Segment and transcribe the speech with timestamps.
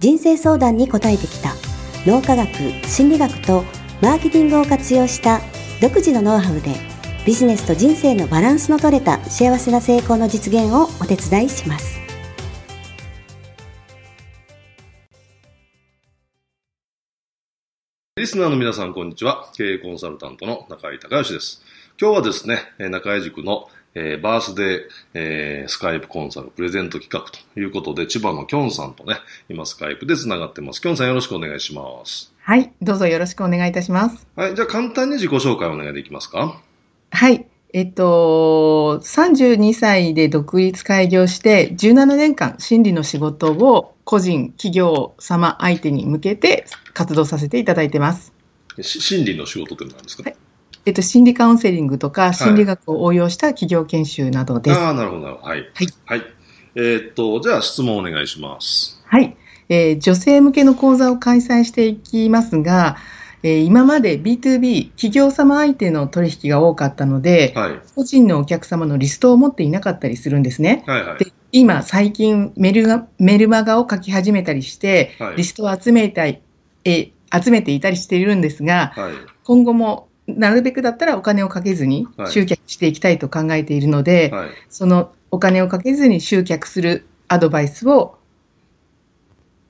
[0.00, 1.52] 人生相談に応えてきた
[2.06, 2.48] 脳科学
[2.88, 3.64] 心理学と
[4.00, 5.42] マーケティングを活用した
[5.82, 6.74] 独自のノウハウで
[7.26, 12.00] ビジネスと人生のバランスの取れた幸せな成功の実現をお手伝いします
[18.16, 19.50] リスナーの皆さん、こんにちは。
[19.56, 21.62] 経営コンサルタントの中井隆義です。
[21.98, 22.58] 今日はですね、
[22.90, 24.80] 中井塾の、えーバースデー、
[25.14, 29.16] えースカイプコンサルプレゼント企画ということで、千葉のきょんさんとね、
[29.48, 30.80] 今スカイプで繋がってます。
[30.80, 32.32] きょんさんよろしくお願いします。
[32.42, 34.26] はい、どうぞよろしくお願いいたします。
[34.36, 36.60] はい、じゃあ簡単に自己紹介お願いできますか？
[37.10, 48.32] はい、えっと、32歳で独立開業して、17年間心理の仕事を個人、企業様相手に向けて活動させていただいてます。
[48.80, 50.36] し心理の仕事って何ですか、はい
[50.86, 54.78] えっと、心理カウンセリングとか心理学を応用した企業研修などです。
[54.78, 55.48] ああ、なるほど、なるほど。
[55.48, 55.60] はい。
[55.74, 55.88] はい。
[56.06, 56.22] はい。
[56.74, 59.02] えーっと、じゃあ質問お願いします。
[59.06, 59.36] はい、
[59.68, 62.96] えー女性向けの講座を開催していきますが、
[63.42, 67.80] えー今まで B2B 企業様相手の取引が多かったので、はい。
[67.94, 70.84] 個人のお客様のリストを持っていなかったりするんですね。
[70.86, 71.18] はい、はい。
[71.18, 76.40] で今、最近メルが、メルマガを書き始めたりして、はいリストを集めたい、
[76.84, 79.12] え集めていたりしているんですが、はい。
[79.44, 84.48] 今後もなるべくだったらお金をかけずにはい集客していきたいと考えているので、はい。
[84.68, 88.18] そのお金をかけずに集客するアドバイスを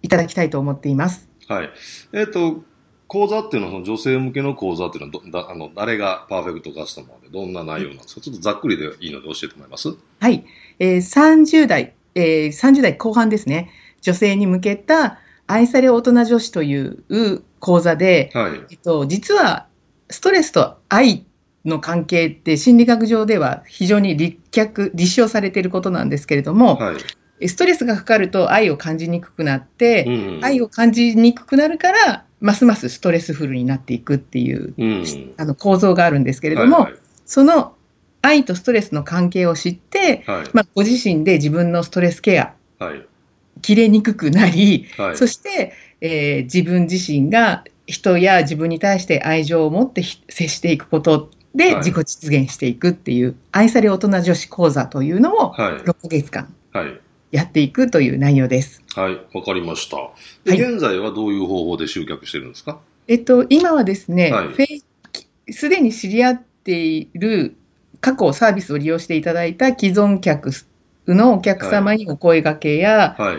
[0.03, 1.29] いただきたいと思っています。
[1.49, 1.71] はい。
[2.13, 2.63] えっ、と、
[3.07, 8.21] 講座っていうのは、その女性向けの講座っていうのはどだあの、誰がパーフェクトカスタマーでどんな内容なんですか？
[8.21, 9.89] ちょっとざっくりでいいので教えてもらえます？
[10.21, 10.45] はい。
[10.79, 13.71] えー30代、えー30代後半ですね。
[14.01, 18.61] 女性に向けた愛され大人女子という講座で、はい。
[18.71, 19.67] えっと、実は
[20.11, 21.25] ストレスと愛
[21.65, 26.95] の関係って心理学上では非常に立脚、立証されていることなんですけれども、は
[27.41, 27.49] い。
[27.49, 30.45] ストレスがかかると愛を感じにくくなって、うん。
[30.45, 35.35] 愛を感じにくくなるから、ますますストレスフルになっていくっていう、うん。
[35.37, 36.95] あの構造があるんですけれども、はい
[37.31, 37.77] その
[38.23, 40.51] 愛とストレスの関係を知って、はい。
[40.53, 43.07] まあ、ご自身で自分のストレスケア、はい。
[43.63, 45.17] 切れにくくなり、はい。
[45.17, 55.73] そして、えー自分自身が人や自分に対して愛情を持ってひ接していくことではい自己実現していくっていう、愛され大人女子講座というのをはい。
[55.83, 57.01] 6ヶ月間はい。
[57.33, 58.83] やっていくという内容です。
[58.95, 59.21] はい。
[59.37, 59.97] わかりました。
[60.45, 62.79] で、はい現在はどういう方法で集客してるんですか？
[63.09, 64.83] えっと、今はですね、はい
[65.53, 67.57] すでに知り合っている
[68.01, 70.51] 過去サービスを利用していただいた既存客
[71.09, 73.37] のお客様にお声掛けや、はい。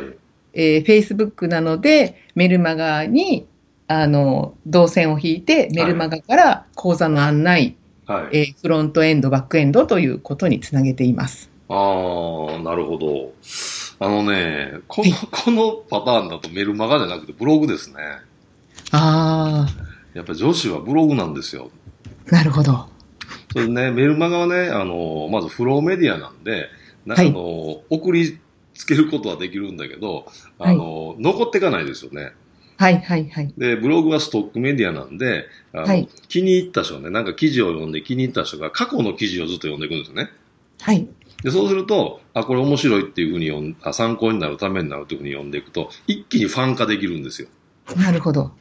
[0.54, 3.48] えー、Facebook なのでメルマガに
[4.00, 7.76] あの動線を引いてメルマガから講座の案内、
[8.06, 8.38] はい。
[8.38, 11.50] えーフロントエンド、バックエンドということにつなげています。
[11.70, 13.34] ああ、なるほど。
[14.00, 17.96] あのね、この、このパターンだとメルマガじゃなくてブログですね。
[18.92, 19.68] あ
[20.14, 21.70] やっぱ女子はブログなんですよ。
[22.30, 22.88] あ、なるほど。
[23.54, 26.68] それね、メルマガはね、あの、まずフローメディアなんで、
[27.06, 28.40] なはいあの、送り
[28.74, 30.26] つけることはできるんだけど、
[30.60, 32.34] あの、残っていかないですよね。
[32.82, 33.54] はいはいはい。
[33.60, 40.32] で、ブログはストックメディアなんで、あのはい気に入った人ね、なんか記事を読んで気に入った人が過去の記事をずっと読んでいくんですよね。
[40.82, 41.08] はい。
[41.44, 47.50] で、そうすると、あ、これ面白いっていうふうに読んあ、参考になるためになるというふうに読んでいくと、一気にファン化できるんですよ。
[47.96, 48.52] なるほど。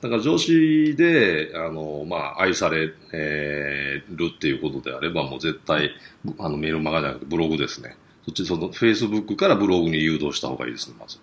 [0.00, 5.90] だから上司で、あの、まあ、愛され、えーるっていうことであれば、もう絶対、
[6.38, 7.96] あの、メールマガじゃなくてブログですね。
[8.26, 11.18] そっち、その、Facebook からブログに誘導した方がいいですね、まず。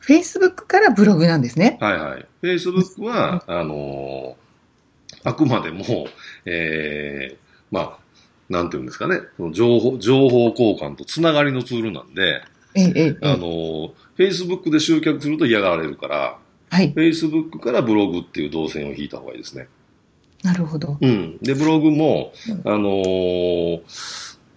[0.00, 1.78] Facebook からブログなんですね。
[1.80, 2.26] はいはい。
[2.42, 4.36] Facebook は、あの
[5.24, 5.84] あくまでも、
[6.46, 7.36] えー、
[7.70, 7.98] まあ、
[8.48, 12.42] なんていうんですかね、その情報、情報交換とつながりのツールなんで、
[12.74, 16.38] えええええあの Facebook で集客すると嫌がられるから、
[16.72, 16.92] えはい。
[16.94, 19.68] Facebook からブログっていう動線を引いた方がいいですね。
[20.42, 20.96] なるほど。
[21.00, 21.38] うん。
[21.38, 22.32] で、ブログも
[22.64, 23.82] うん、あのー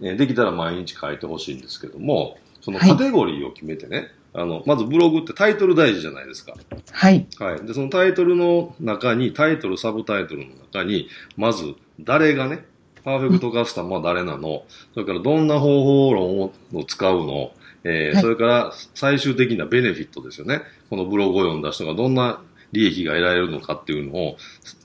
[0.00, 6.54] えーできたら毎日書いてほしいんですけども、そのはいカテゴリーを決めてね、あの、まずブログってタイトル大事じゃないですか。
[6.90, 7.26] はい。
[7.38, 7.66] はい。
[7.66, 12.64] で、そのタイトルの中に、タイトル、サブタイトルの中に、まず、誰がね、
[13.04, 16.52] パーフェクトカスタマーは誰なの、それからどんな方法論を
[16.86, 17.52] 使うの、
[17.84, 20.62] えーはいそれから最終的なベネフィットですよね。
[20.88, 22.40] このブログを読んだ人がどんな
[22.72, 24.36] 利益が得られるのかっていうのを、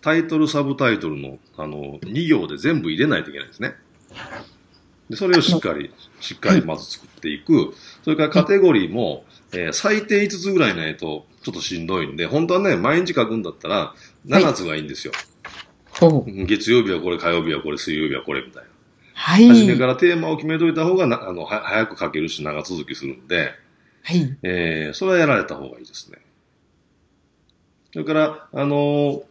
[0.01, 3.73] タイトル、サブタイトルの、あの、2行で全部入れないといけないんですね。
[5.09, 7.73] で、それをしっかり、しっかりまず作っていく。
[8.03, 9.23] それからカテゴリーも、
[9.53, 13.93] えー最低5つぐらいないとちょっとしんどいんで、本当はね、毎日書くんだったら
[14.27, 15.13] 7つがいいんですよ。
[15.91, 16.45] ほう。
[16.45, 18.69] 月曜日はこれ、火曜日はこれ、水曜日はこれみたいな。
[19.13, 19.47] はい。
[19.47, 23.51] 初めからテーマを決めといた方がな、あの、は早く書けるし長続きするんで、
[24.03, 24.37] はい。
[24.43, 26.19] えー、それはやられた方がいいですね。
[27.91, 29.23] それから、あのー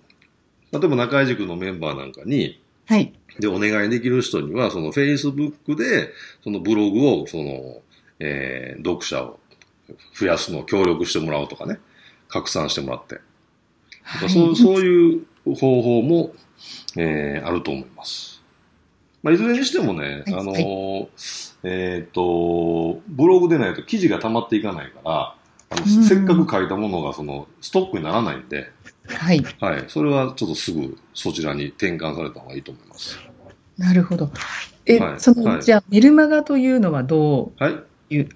[0.72, 3.12] 例えば中井塾のメンバーなんかに、はい。
[3.38, 6.10] で、お願いできる人には、その Facebook で、
[6.42, 7.80] そのブログを、その、
[8.18, 9.40] えー、読者を
[10.18, 11.78] 増やすのを協力してもらうとかね、
[12.28, 13.20] 拡散してもらって。
[14.02, 16.32] はいそうそういう方法も、
[16.96, 18.42] えーあると思います。
[19.22, 21.08] まあ、いずれにしてもね、はいあのー
[21.64, 25.34] えっ、と、ブログでないと記事が溜まっていかないから、
[25.70, 28.70] あのうんせっかく書いたものがそのストックにならないんで、
[29.06, 29.44] はい。
[29.60, 33.18] はい、それはちょっとすぐそちらに転換された方がいいと思います。
[33.76, 34.30] なるほど。
[34.86, 37.72] え、はいその、はいじゃあ、メルマガというのはどはい。
[37.72, 38.28] ういう、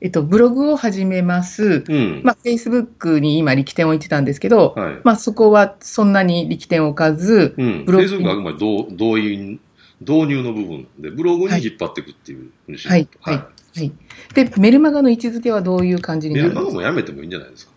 [0.00, 1.84] えっと、ブログを始めます。
[1.88, 2.20] うん。
[2.22, 5.00] まあ、Facebook に今力点を置いてたんですけど、はい。
[5.04, 7.84] まあ、そこはそんなに力点を置かず、うん。
[7.86, 9.58] ブログ Facebook はあくまで導導入
[10.00, 13.18] 導入の部分で、ブログに引っ張っていくっていうふうにしないと。
[13.22, 13.92] はいはい。
[14.34, 17.72] で、メルマガの位置づけはどういう感じにメルマガもやめてもいいんじゃないですか。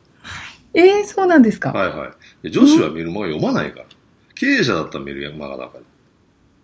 [0.74, 1.72] えー、そうなんですか？
[1.72, 2.12] はいはい。
[2.44, 3.86] で女子はメルマガ読まないから。
[4.36, 5.82] 経営者だったらメルマガだから。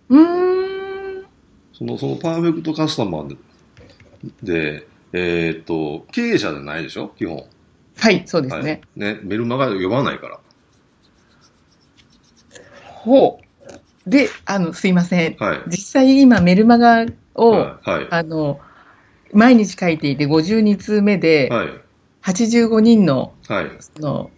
[0.09, 1.25] うーん。
[1.73, 3.37] その、そのパーフェクトカスタマーで、
[4.43, 7.09] でえーっと、経営者じゃないでしょ？
[7.17, 7.45] 基本。
[7.97, 8.63] はい、そうですはい。
[8.65, 8.81] ね。
[8.97, 9.17] ね。
[9.23, 10.39] メルマガ読まないから。
[12.83, 13.39] ほ
[14.05, 14.09] う。
[14.09, 15.37] で、あの、すいません。
[15.37, 15.61] はい。
[15.67, 17.89] 実際今メルマガを、はい。
[17.89, 18.07] はい。
[18.11, 18.59] あの、
[19.31, 21.69] 毎日書いていて52通目で、はい。
[22.23, 23.71] 85人のはい。
[23.79, 24.31] その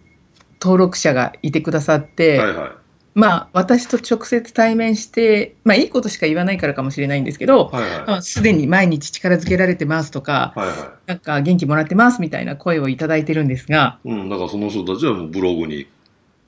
[0.60, 2.52] 登録者がいてくださって、はい。
[2.52, 2.70] はい。
[3.18, 7.82] まあ、私と直接対面して、まあ、いいことしか言わないからかもしれないんですけど、はい。
[7.82, 7.98] はい。
[8.06, 10.68] まあすでに毎日力づけられてますとか、はい。
[10.68, 10.76] はい。
[11.06, 14.28] なんか元気もらってますみたいな声をいただいてるんですが、うん。
[14.28, 15.88] だからその人たちはもうブログに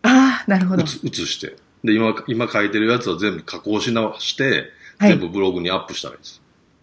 [0.02, 0.84] ああ、なるほど。
[0.84, 1.56] 移移して。
[1.82, 6.40] で、今、今書いてるやつは全部加工し直して、はい全部ブログにアップしたらいいです。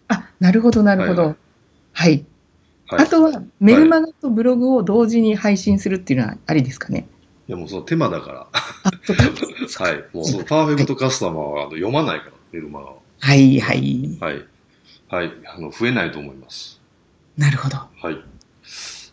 [0.08, 1.22] あ、なるほど、なるほど。
[1.22, 1.36] は
[1.94, 2.24] はいい。
[2.88, 3.00] はい。
[3.04, 7.06] あとは、メルマガとブログを同時に配信するっていうのはありですかね？
[7.48, 8.32] いやもうその手間だか。
[8.32, 8.46] ら。
[9.84, 10.04] はい。
[10.12, 13.02] もうそのパーフェクトカスタマーは読まないから、メルマガを。
[13.20, 14.18] はい、はい。
[14.20, 14.44] はい。
[15.08, 15.32] はい。
[15.46, 16.80] あの、増えないと思います。
[17.38, 17.78] なるほど。
[17.78, 18.18] はい。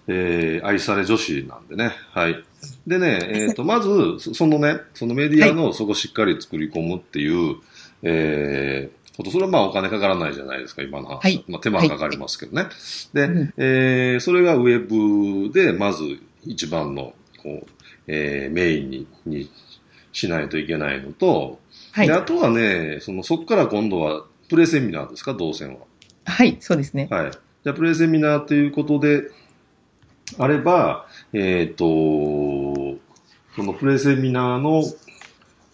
[0.07, 1.93] えー、愛され女子なんでね。
[2.11, 2.43] はい。
[2.85, 7.55] でね、えっ、と、 まず、そそのね、そのメディアのそこしっかり作り込むっていう、
[8.03, 11.21] えー、こと、それはまあお金かからないじゃないですか、今の話。
[11.21, 12.67] はいまあ手間はかかりますけどね。
[13.13, 16.03] で、うんえー、それがウェブで、まず
[16.45, 17.74] 一番の、こう、
[18.07, 19.49] えー、メインに、に
[20.11, 21.59] しないといけないのと、
[21.91, 22.13] はいで、。
[22.13, 25.79] あとはね、その、そこから今度は、プレセミナーですか、動線は。
[26.25, 27.07] はい、そうですね。
[27.09, 27.31] はい。
[27.31, 29.23] じゃあ、プレセミナーということで、
[30.37, 31.85] あれば、えっ、と、
[33.55, 34.83] そのプレセミナーの、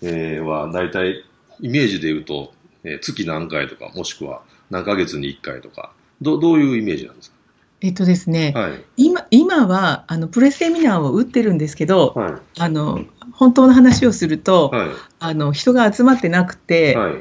[0.02, 1.24] えーは、だいたい
[1.62, 7.34] イメージで言うと、えー月何回とか、もしくは何ヶ月に1回とか、どどういうイメージなんです
[7.82, 8.86] えっとですね、かはい。
[8.96, 12.34] 今今はあのプレセミナーを打ってるんですけど、はい。
[12.60, 14.90] あの本当の話をすると、はい。
[15.20, 17.14] あの人が集まってなくて、はい。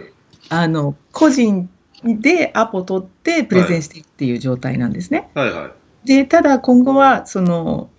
[0.50, 1.70] あの個人
[2.04, 5.30] でアポ取ってプレゼンしていくっていう状態なんですね。
[5.34, 5.52] はい。
[5.52, 5.68] は
[6.04, 6.06] い。
[6.06, 7.90] でただ今後はその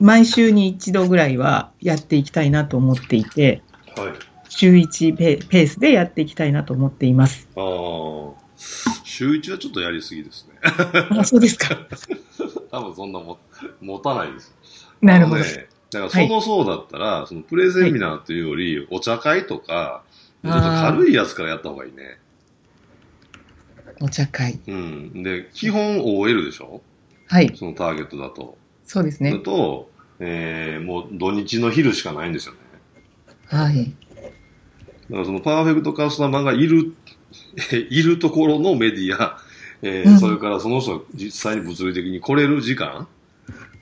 [0.00, 3.62] 毎週に一度ぐらいはやっていきたいなと思っていて、
[3.96, 4.12] はい。
[4.50, 7.48] 週1ペペースでやっていきたいなと思っています。
[7.56, 8.47] ああ、
[9.04, 10.58] 週1はちょっとやりすぎですね。
[11.10, 11.76] あそうですか。
[12.70, 13.38] 多分そんなも
[13.80, 14.54] 持たないです。
[15.00, 15.42] なるほど。
[15.42, 20.02] ね、だからそのそうだったら、そのプレゼンミナーっていうより、お茶会とか、
[20.44, 22.18] ちょっと軽いやつからやった方がいいね。
[24.00, 24.60] お茶会。
[24.66, 25.22] うん。
[25.22, 26.82] で、基本 OL でしょ？
[27.26, 28.56] はい、そのターゲットだと。
[28.84, 29.32] そそうですね。
[29.32, 32.58] れと、えー、もう土日の昼しかないんですよね。
[33.46, 33.94] はい。
[34.14, 36.94] だからそのパーフェクトカスタマーがいる、
[37.90, 39.38] いるところのメディア、
[39.82, 40.18] えーうん。
[40.18, 43.06] それからその人が実際に物理的に来れる時間、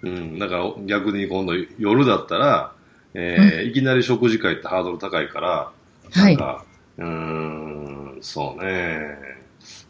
[0.03, 2.73] うん、だから逆に今度夜だったら、
[3.15, 5.73] えーいきなり食事会ってハードル高いから、
[6.13, 6.37] はい。
[6.37, 6.65] なんか、
[6.99, 9.17] うーん、そうね、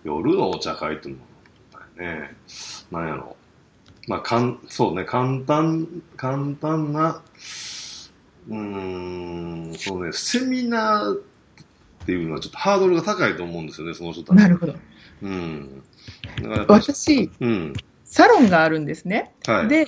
[0.04, 1.16] 夜のお茶会っても、
[1.96, 2.34] ね、
[2.90, 3.36] なんやろ。
[4.08, 7.20] まあ、かん、そうね、簡単、簡単な、
[8.48, 11.20] うーん、そうね、セミナー
[12.06, 14.36] っていうのはちょっとハードルが高いと思うんですよね、その人たち。
[14.36, 14.76] なるほど。
[15.22, 15.82] うん。
[16.68, 17.72] 私、うん。
[18.04, 19.34] サロンがあるんですね。
[19.44, 19.68] はい。
[19.68, 19.86] で、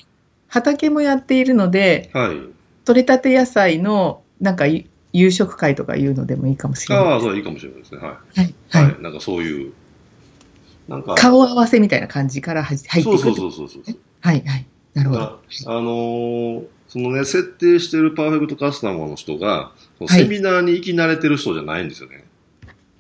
[0.49, 2.37] 畑もやっているので、はい。
[2.85, 7.05] 取れたて野菜のなんかい夕食会とかいうのでもいいかもしれない。
[7.05, 8.01] ああ、そういいかもしれないですね。
[8.01, 8.47] ははい。
[8.47, 8.55] い。
[8.71, 8.85] はい。
[8.85, 9.03] はい。
[9.03, 9.73] なんかそういう、
[10.89, 13.03] なんか、顔合わせみたいな感じから入ってくる。
[13.05, 13.97] そうそうそうそうそう。
[14.21, 14.43] はい。
[14.45, 14.67] はい。
[14.95, 15.41] なるほだど。
[15.67, 19.73] あのーそのね、設定してるパーフェクトカスタマーの人が、
[20.09, 22.25] セミナーに行き慣れてる人じゃないんですよね。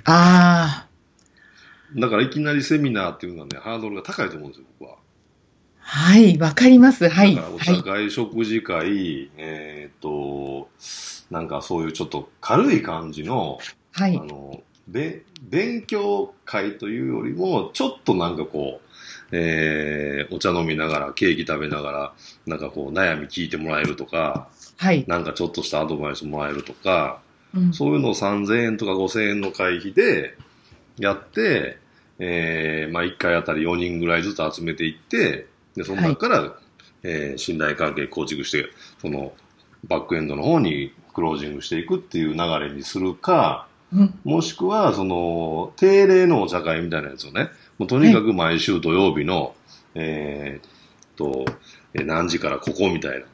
[0.04, 0.88] ああ。
[1.96, 4.96] だからいきなりセミナーっていうのはね、ハードルが高いと思うんですよ、僕は。
[5.78, 6.36] はい。
[6.36, 7.08] わかります。
[7.08, 7.34] はい。
[7.34, 7.76] だからおはい。
[7.76, 10.68] 茶会、食事会、えーっと、
[11.30, 13.58] なんかそういうちょっと軽い感じの、
[13.92, 14.24] はいあ。
[14.24, 18.88] の、べ勉強会というよりも、ちょっとなんかこう、
[19.30, 22.12] えーお茶飲みながら、ケーキ食べながら、
[22.46, 25.04] なんかこう、悩み聞いてもらえるとか、はい。
[25.06, 27.20] なんかちょっとしたアドバイスもらえるとか、
[27.54, 30.36] うんそういうのを3000円とか5000円の会費で
[30.98, 31.78] やって、
[32.18, 36.58] えーまあ1回あたり4人ぐらいずつ集めていって、で、その中から、
[37.02, 38.66] えー信頼関係構築して、
[39.00, 39.32] その
[39.86, 43.67] バックエンドの方にクロージングしていくっていう流れにするか、うん
[44.24, 49.54] もしくは、その、定例のお茶会みたいなやつをね、もうとにかく毎週土曜日の、
[49.94, 50.70] えーっ
[51.16, 51.44] と、
[51.94, 53.26] えー何時からここみたいな。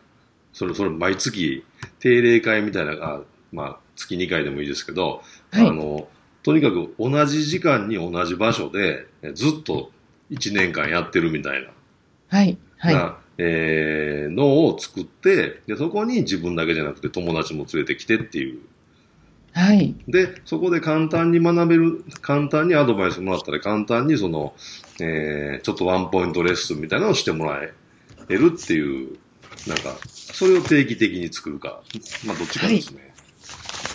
[0.53, 1.65] それ、それ毎月
[1.99, 3.21] 定例会みたいな、あ
[3.53, 6.09] まあ、月2回でもいいですけど、はいあの、
[6.45, 9.91] とにかく同じ時間に同じ場所で、えずっと
[10.31, 11.69] 1年間やってるみたいな、
[12.29, 12.57] はい。
[12.77, 12.95] はい。
[12.95, 18.61] なえーのを作ってで、そこに自分だけじゃなくて友達も連れてきてっていう。
[19.55, 19.95] はい。
[20.09, 24.55] で、そこで簡単に学べる、簡単にアドバイスもらったら簡単にその、
[25.01, 27.73] えーちょっとワンポイントレッスンみたいなのをしてもらえ
[28.35, 29.17] るっていう、
[29.69, 31.83] なんか、それを定期的に作るか、
[32.27, 33.15] まあどっちかですね。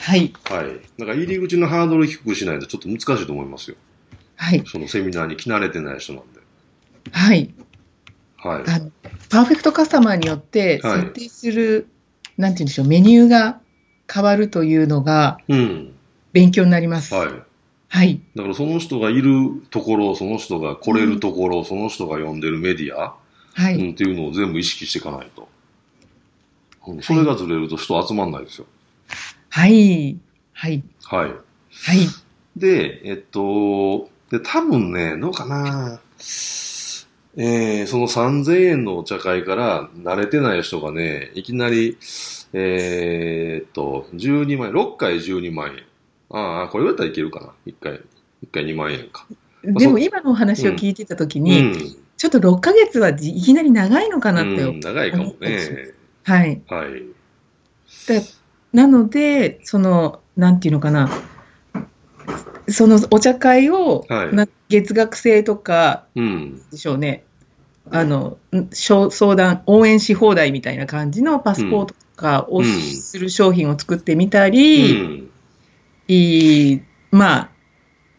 [0.02, 0.34] はい。
[0.46, 0.80] はい。
[0.98, 3.78] だから入り口のハードル低くしないとちょっと難しいと思いますよ。
[4.38, 4.64] はい。
[4.66, 6.40] そのセミナーに来慣れてない人なんで。
[7.12, 7.54] はい。
[8.38, 8.64] はい。
[9.30, 11.88] パーフェクトカスタマーによってはい設定する、
[12.38, 13.60] なんて言うんでしょう、メニューが
[14.12, 15.94] 変わるというのがうん。
[16.32, 17.14] 勉強になります。
[17.14, 17.30] はい。
[17.88, 18.22] はい。
[18.36, 23.16] だからその人がいるところ、その人が来れるところ、その人が読んでるメディア、
[23.54, 23.76] はい。
[23.76, 25.44] うん、っていうのを全部意識していかないと。
[26.88, 28.66] うんそれがずれると人集まんないですよ。
[29.50, 30.18] はい。
[30.54, 30.84] はい。
[31.04, 31.30] はい。
[31.30, 31.34] は
[31.94, 32.08] い。
[32.56, 36.00] で、えっと、で、多分ね、どうかな。
[37.38, 41.98] えー、その3000円のお茶会から慣れてない人がね、いきなり、
[42.54, 45.84] えー、っと、12万円、6回12万円。
[46.32, 47.54] ああ、これ言われたらいけるかな。
[47.68, 48.00] 1回、1
[48.52, 49.28] 回2万円か。
[49.64, 51.96] でも今のお話を聞いてたときうに、ん。
[52.18, 55.94] ちょっと6ヶ月はいきなり長いのかなって、うん、長いかもね。
[56.24, 56.62] はい。
[56.68, 57.04] はい。
[58.08, 58.22] で
[58.74, 61.10] なので、その、なんていうのかな、
[62.68, 66.62] そのお茶会を、はいな月額制とかうん。
[66.70, 67.24] でしょうね、
[67.90, 75.30] あのん相相談、応援し放題みたいな感じのパスポートとかをうんする商品を作ってみたうり、ん。
[76.08, 77.50] いいまあ、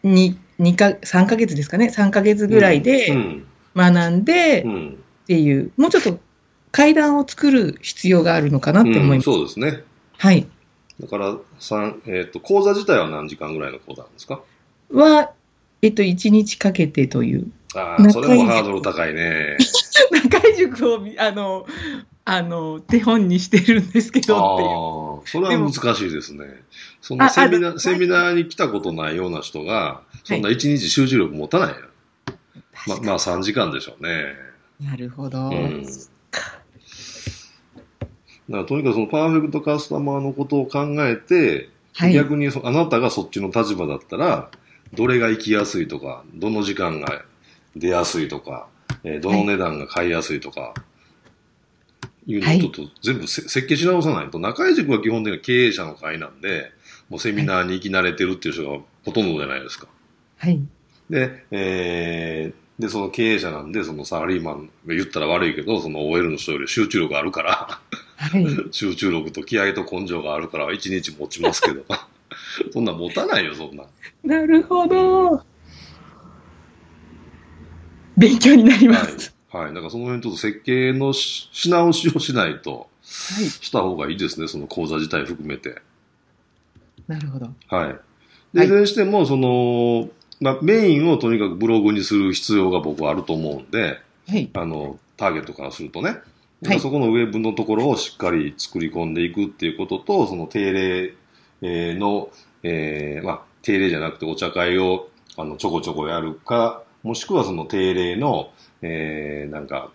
[0.03, 3.45] 2, 2か3ヶ月ですかね、3ヶ月ぐらいうでん。
[3.75, 5.03] 学んでっうん。
[5.27, 6.19] ていう、もうちょっと
[6.71, 9.25] 階段を作る必要があるのかなって思います。
[9.25, 9.83] そうですね。
[10.17, 10.47] はい。
[10.99, 14.41] だから、三えっ、と、講座自体は何時間ぐらいの講座なんですか？
[14.91, 15.31] は、
[15.81, 17.47] えっと、1日かけてという。
[17.75, 19.57] ああ、それもハードル高いね。
[20.11, 21.65] 中井塾をみあの、
[22.33, 25.43] あの、手本にしてるんですけどっていう。
[25.43, 26.63] それは難しいですね。
[27.01, 31.75] そんなあセミナー、セミナーに来たことないような人が、そんな一日集中力持たないよ。
[32.87, 34.33] ま、まあ3時間でしょうね。
[34.79, 35.49] なるほど。
[35.49, 35.83] うん。
[35.83, 35.97] だか
[38.49, 42.13] らとにかくそのパーフェクトカスタマーのことを考えて、はい。
[42.13, 44.49] 逆にそあなたがそっちの立場だったら、
[44.93, 47.25] どれが行きやすいとか、どの時間が
[47.75, 48.67] 出やすいとか、
[49.03, 50.90] えーどの値段が買いやすいとか、い
[52.27, 56.71] うのをちょっと全部せ設計し直さないと、中井塾は基本的に経営者の会なんで、
[57.09, 59.87] もうセミナーに行き慣れてるっていう人がほとんどじゃないですか。
[60.37, 60.59] はい。
[61.09, 67.79] で、えーで、その経営者なんで、そのサラリーマンが言ったら悪いけど、その OL の人より集中力あるから、
[68.17, 68.47] はい。
[68.71, 71.85] 集中力と気合と根性があるから一日持ちますけど、
[72.73, 73.87] そんなん持たないよ、そんなん。
[74.23, 75.43] なるほど。
[78.17, 79.05] 勉強になります。
[79.05, 79.17] はい。
[79.51, 79.73] はい。
[79.73, 83.45] だからその辺ちょっと設計のし し直しをしないと、はい。
[83.45, 85.81] した方がいいですね、その講座自体含めて。
[87.07, 87.47] なるほど。
[87.67, 87.87] はい。
[87.87, 87.99] は
[88.53, 94.49] で、いいずれにしても、その、まあ、メインをとにかくブログにする必要が僕はあると思うんで、はい。
[94.53, 96.17] あの、ターゲットからするとね。
[96.63, 101.15] はいそこのウェブのところをしっかり作り込んでいくっていうことと、その定例
[101.63, 102.29] えーの、
[102.63, 109.91] えーまあ、定例じゃなくてお茶会をあのちょこちょこやるか、もしくはその定例の、えー、なんか、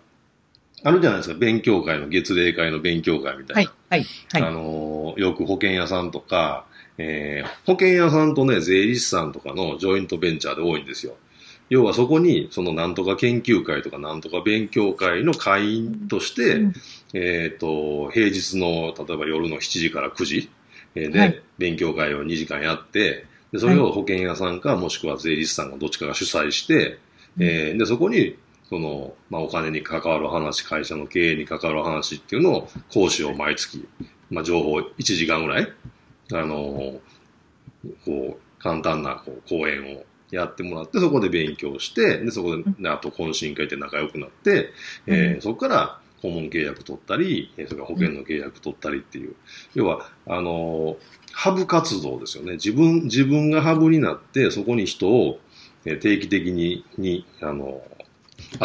[0.83, 3.71] あるじゃないですか、勉強会の月例会の勉強会みたいな。
[3.89, 4.43] はい、はい、はい。
[4.43, 6.65] あのーよく保険屋さんとか、
[6.97, 11.15] えー保険屋さんとね、税理士さんとかのジョイントベンチャーで多いんですよ。
[11.69, 16.73] 要はそこに、そのなんとか研究会とかなんとか勉強会の会員として、うん
[17.13, 20.49] えっ、と、平日の、例えば夜の7時から9時、
[20.95, 26.99] えーで、はい勉強会を2時間やって、で、それを保険屋さんか、もしくは税理士さんがどっちかが主催して、
[27.39, 28.37] えーで、そこに、
[28.69, 33.87] その、まあ、お金に関わる話、会社の経営に関わる話っていうのを、講師を毎月、
[34.29, 35.71] まあ、情報1時間ぐらい、
[36.33, 36.99] あの
[38.05, 44.71] こう、簡単なこう講演をやってもらって、そこで勉強して、で、そこで、ねあと懇親会って仲良くなって、
[45.05, 49.35] えーそこから顧問契約取ったり、えーそれから保険の契約取ったりっていう、
[49.75, 50.97] 要は、あの
[51.39, 52.53] ハブ活動ですよね。
[52.53, 55.39] 自分、自分がハブになって、そこに人を
[55.85, 57.83] えー定期的に、に、あの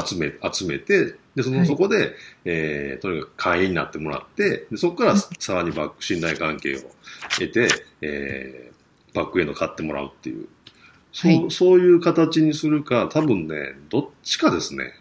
[0.03, 2.15] 集め、集めて、で、その、はいそこで、
[2.47, 6.81] えーとにかく会員になってもらって、でそこからさらにバック、信頼関係を
[7.39, 7.69] 得て、
[8.01, 10.49] えーバックエンド買ってもらうっていう、
[11.13, 14.95] そう、はいそういう形にするか、多分ね、どっちかですね。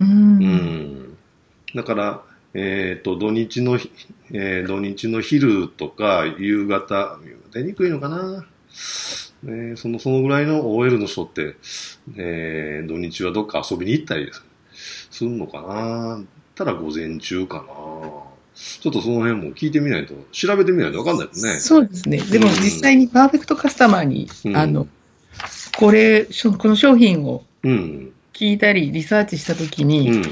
[0.00, 0.04] う。
[0.04, 1.16] うんん。
[1.76, 2.22] だから、
[2.58, 3.90] えっ、と、土日のひ、
[4.32, 7.18] えー土日の昼とか夕方、
[7.52, 8.46] 出にくいのかな。
[9.44, 11.56] えーその、そのぐらいの OL の人って、
[12.16, 14.30] えー土日はどっか遊びに行ったり
[15.10, 16.24] するのかな。
[16.54, 17.64] ただ午前中かな。
[18.54, 21.60] ちょっとその辺も聞いてみないと、調べてみないとわかんないですね。
[21.60, 22.18] そうですね。
[22.18, 24.88] でもうん実際にパーフェクトカスタマーに、うんあの、
[25.78, 28.12] これ、この商品をうん。
[28.32, 30.22] 聞いたり、リサーチしたときうに、ん。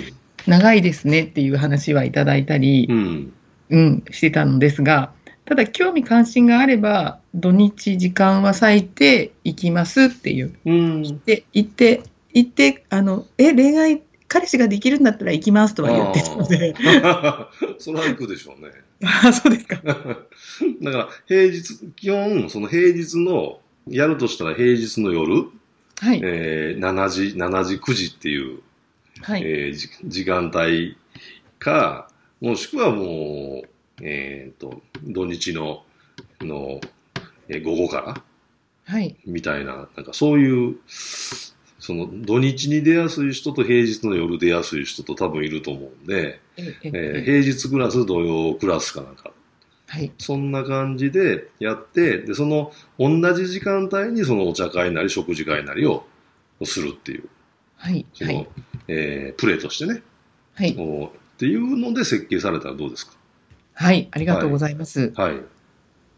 [0.47, 3.33] 長いですねっていう話はいただいたりう、ん。
[3.71, 5.13] うん、してたのですが、
[5.47, 10.55] ただ興味関心があれば、土日時間は割いて行きますっていう。
[10.65, 11.19] うん。
[11.25, 16.75] で、行って、行って、あの、え、恋愛、彼氏ができるんだったら行きますとは言ってたので、
[17.79, 18.71] それは行くでしょうね。
[19.03, 19.81] あそうですか。
[19.85, 20.19] だか
[20.83, 21.63] ら、平日、
[21.95, 25.47] 基本、その平日の、やるとしたら平日の夜、
[26.01, 26.21] はい。
[26.25, 28.61] えー7時、7時、9時っていう、
[29.25, 29.43] はい。
[29.43, 30.99] えーじ時間帯
[31.59, 32.11] か、
[32.43, 33.69] もしくはもう、
[34.03, 35.83] えっ、と、土日の、
[36.43, 36.81] の、
[37.49, 38.23] えー午後から、
[38.85, 39.17] はい。
[39.25, 49.33] みたいな、なんかそういう、その土日に出やすい人と平日の夜出やすい人と多分いると思うんで、えええーえ平日クラス、土曜クラスかなんか、
[49.87, 50.13] はい。
[50.19, 56.05] そんな感じでやって、で、その同じ時間帯にそのお茶会なり食事会なりを
[56.65, 57.29] するっていう、
[57.85, 58.07] はい。
[58.15, 58.49] その、はい。
[58.89, 60.03] えープレーとしてね、
[60.55, 60.75] はい。
[60.79, 63.13] おっていうので設計されたらどうですか？
[63.75, 64.09] はい。
[64.11, 65.13] ありがとうございます。
[65.17, 65.35] はい。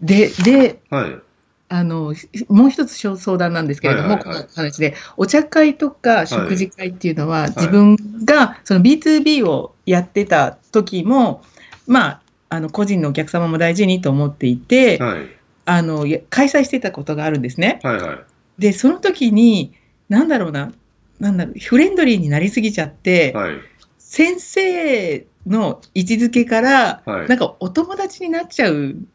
[0.01, 1.19] で、で、はい。
[1.69, 2.15] あの、
[2.49, 11.43] もう一つ相談なんですけれども、はいはいはいこの話で、お茶会とか食事会っていうのは、い自分がその B2B をやってた時も、
[11.89, 15.27] まあ、あの個人のお客様も大事にと思っていて、はい。
[15.65, 17.81] あのや開催してたことがあるんですね。
[17.83, 18.19] はいはい。
[18.59, 19.73] で、その時に、
[20.09, 20.73] なんだろうな、
[21.21, 23.57] なんだろう、フレンドリーになりすぎちゃって、はい。
[23.99, 29.09] 先生の位置づけから、はいなんかお友達になっちゃうん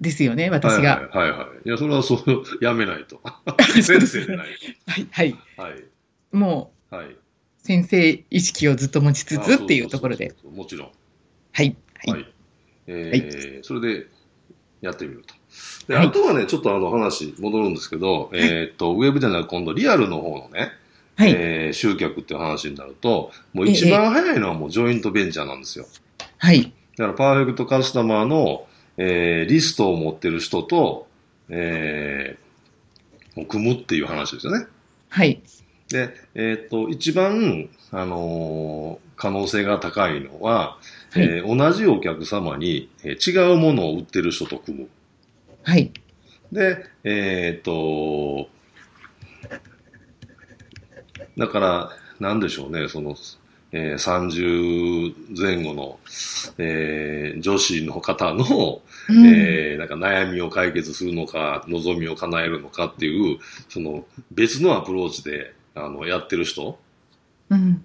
[0.00, 1.08] ですよね、私が。
[1.10, 1.68] はいはいはいはい。
[1.68, 2.24] いや、それはそう、
[2.60, 3.20] やめないと。
[3.82, 4.48] 先生じゃない
[4.86, 5.32] はい、はい。
[5.32, 5.62] と。
[5.62, 5.84] はい。
[6.32, 7.16] もう、はい。
[7.58, 10.34] 先生意識をずっと持ちつあつっていうところで。。
[10.52, 10.90] もちろん。
[11.52, 11.76] はい。
[12.06, 12.14] は。
[12.14, 12.26] はいい。
[12.88, 14.06] えーそれで
[14.80, 15.34] やってみると。
[15.88, 20.72] で、はいあとはね、ちょっとあの話戻るんですけど、えーっと、ウェブじゃなく今度リアルの方のね、
[21.16, 21.32] はい。
[21.36, 25.86] えー集客っていう話になると、もう一番早いのはもうジョイントベンチャーなんですよ。
[26.38, 26.72] はい。
[26.96, 31.06] だからパーフェクトカスタマーの、えーリストを持ってる人と、
[31.48, 34.66] えー組むっていう話ですよね。
[35.08, 35.40] はい。
[35.88, 40.78] で、えーっと、一番、あのー可能性が高いのは、は
[41.16, 44.88] いえー同じお客様に、えー違うものを売ってる人と組む。
[45.64, 45.92] はい。
[46.50, 48.48] で、えーっと、
[51.38, 53.16] だから、なんでしょうね、その、
[53.74, 55.98] えー30前後の、
[56.58, 66.78] えー女子の方の、うんえーなんか悩みを解決するのか、望みを叶えるのかっていう、その別のアプローチで、あの、やってる人
[67.50, 67.84] うん。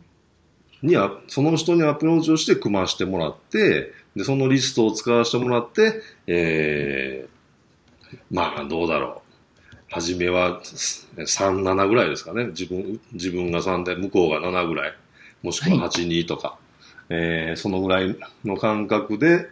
[0.83, 7.36] にあ、その人にアプローチをして組ましてもらって、で、そのリストを使わせてもらって、えー、
[8.31, 9.77] まあ、どうだろう。
[9.89, 12.47] 初めは3、7ぐらいですかね。
[12.47, 14.93] 自分、自分が3で、向こうが7ぐらい。
[15.43, 16.57] もしくは8、2とか。
[17.09, 19.47] えーそのぐらいの感覚で、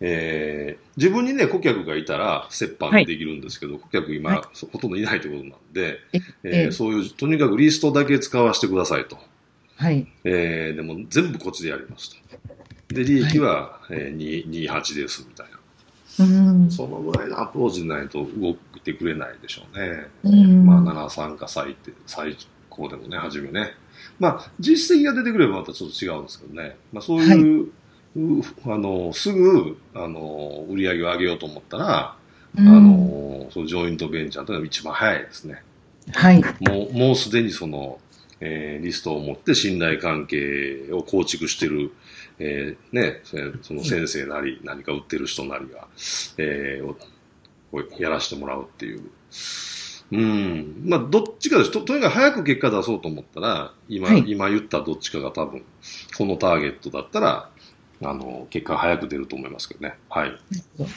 [0.00, 9.18] えー自分にね、顧客がいたら折半できるんですけど、顧客今、はいそほとんどいないということなんで、えええーそういう、とにかくリストだけ使わせてくださいと。
[9.76, 10.06] はい。
[10.24, 12.94] えーでも全部こっちでやりますと。
[12.94, 14.16] で、利益は、えー
[14.50, 15.59] 2 28ですみたいな。
[16.18, 16.70] うん。
[16.70, 20.06] そのぐらいのアプローチでないと動いてくれないでしょうね。
[20.24, 22.36] うんまあ、73か最低、最
[22.68, 23.72] 高でもね、初めね。
[24.18, 26.76] まあ、実績が出てくればまたちょっと違うんですけどね。
[26.92, 27.64] まあ、そういう、
[28.16, 32.16] うあの、すぐ、あの、売り上げを上げようと思ったら、
[32.58, 35.62] うんあの、そのジョイントベンチャーというのが一番早いですね。
[36.12, 36.42] はい。
[36.60, 38.00] もう、もうすでにその、
[38.40, 41.92] えーリストを持って信頼関係を構築してる、
[42.38, 45.86] えーね、せその先生なり、何か売ってる人なりが、
[46.38, 46.96] えーを
[47.98, 49.02] やらせてもらうっていう。
[50.12, 50.82] うん。
[50.86, 51.70] まあ、どっちかです。
[51.70, 55.64] と、とにかく早く結果出そうと思ったら、今、はい今言ったどっちかが多分、
[56.16, 57.50] このターゲットだったら、
[58.02, 59.94] あの、結果が早く出ると思いますけどね。
[60.08, 60.32] はい。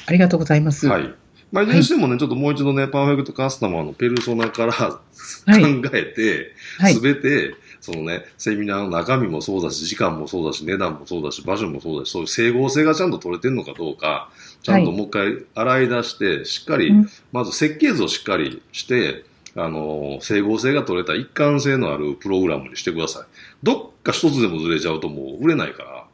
[0.08, 0.88] ありがとうございます。
[0.88, 1.14] はい。
[1.54, 5.00] まあ、いずれにしてもね、ちょっともう一度ね、パーフェクトカスタマーのペルソナから考
[5.46, 5.64] はい。
[5.94, 7.00] えて、はいす。
[7.00, 14.32] べて、そのね、セミナーの中身もそうだし、時間もそうだし、値段もそうだし、場所もそうだし、そういう整合性がちゃんと取れてるのかどうか、
[14.64, 19.24] ちゃんともう一回洗い出して、しっかり、うんまず設計図をしっかりして、
[19.56, 23.26] あの、整合性が取れた一貫性のあるプログラムにしてください。
[23.62, 26.06] どっか一つでもずれちゃうともう売れないから。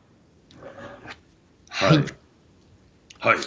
[1.69, 1.97] はい。
[3.19, 3.38] はい。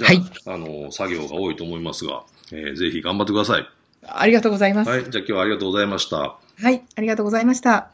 [0.00, 3.66] あ、はいあの、作業が多いと思いますが、えーぜひ頑張ってください。
[4.06, 4.90] ありがとうございます。
[4.90, 5.04] はい。
[5.04, 6.16] じゃあ今日はありがとうございました。
[6.18, 6.82] はい。
[6.94, 7.90] ありがとうございました。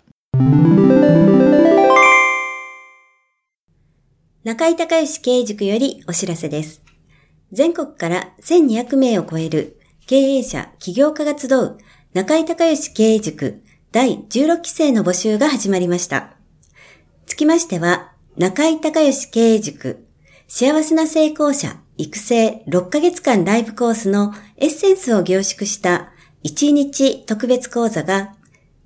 [4.43, 6.83] 中井隆義経営塾よりお知らせです。
[7.53, 11.79] 全国から1200名を超える経営者、起業家が集う
[12.15, 16.35] 中井隆義経営塾第16期生の募集が始まりました。
[17.27, 20.07] つきましては、中井隆義経営塾
[20.49, 26.13] 幸せな成功者育成6ヶ月間ライブコースのエッセンスを凝縮した
[26.45, 28.35] 1日特別講座が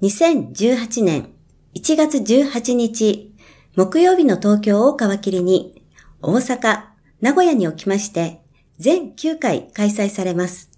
[0.02, 1.30] 2018年
[1.74, 3.34] 1月18日
[3.76, 5.82] 木曜日の東京を皮切りに、
[6.22, 6.84] 大阪、
[7.20, 8.40] 名古屋におきまして、
[8.78, 10.70] 全9回開催されます。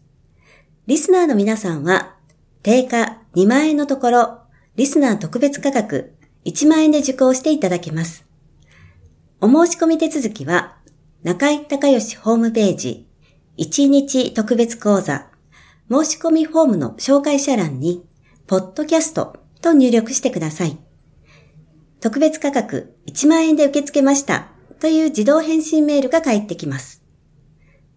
[0.87, 2.15] リスナーの皆さんは、
[2.63, 4.39] 定価2万円のところ、
[4.77, 6.15] リスナー特別価格
[6.47, 8.25] 1万円で受講していただけます。
[9.43, 10.77] お申し込み手続きは、
[11.27, 13.09] 中井隆義ホームページ、
[13.59, 15.27] 1日特別講座、
[15.91, 18.07] 申し込みフォームの紹介者欄に、
[18.47, 20.79] ポッドキャストと入力してください。
[21.99, 27.03] 特別価格1万円で受け付けましたという自動返信メールが返ってきます。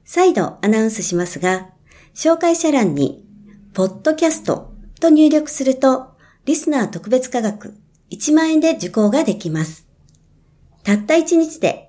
[0.06, 1.70] 再度アナウンスしますが、
[2.16, 3.24] 紹介者欄に、
[3.76, 6.16] ポッドキャストと入力すると、
[6.46, 7.78] リスナー特別価格
[8.10, 9.88] 1万円で受講ができます。
[10.82, 11.89] たった1日で